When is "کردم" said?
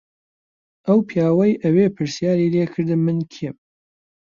2.73-3.01